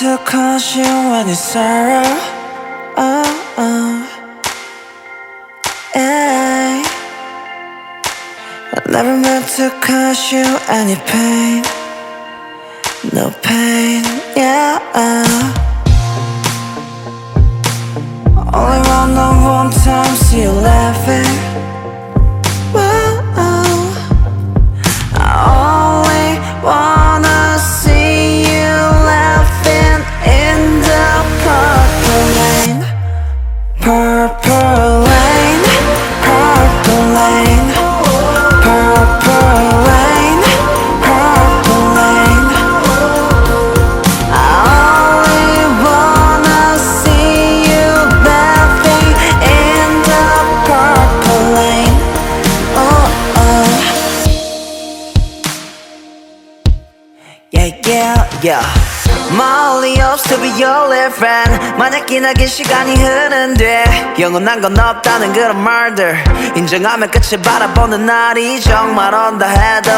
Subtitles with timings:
[0.00, 2.02] to cause you any sorrow.
[2.98, 4.06] Oh, oh.
[8.74, 11.62] I never meant to cause you any pain.
[13.14, 14.02] No pain,
[14.36, 15.75] yeah.
[57.66, 58.62] Yeah, yeah.
[59.36, 61.76] 멀리 없어 be your little friend.
[61.76, 63.64] 만약 기나긴 시간이 흐른뒤
[64.20, 66.22] 영원한 건 없다는 그런 말들.
[66.54, 69.90] 인정하면 끝을 바라보는 날이 정말 온다 해도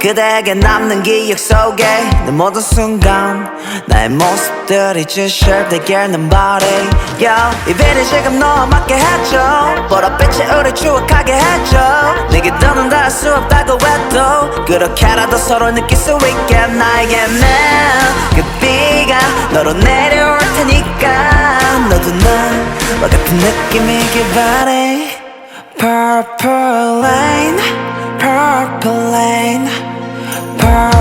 [0.00, 1.84] 그대에게 남는 기억 속에
[2.26, 3.48] 내 모든 순간
[3.86, 7.32] 나의 모습들이 get nobody Yo
[7.68, 12.11] 이별이 지금 너와 맞게 해줘 보랏빛이 우리 추억하게 해줘
[14.72, 19.18] 그렇게라도 서로 느낄 수 있게 나에게 맨그 비가
[19.52, 21.58] 너로 내려올 테니까.
[21.90, 25.20] 너도 나와 같은 느낌이길 바래
[25.76, 27.60] Purple lane,
[28.18, 29.68] purple lane,
[30.58, 30.91] purple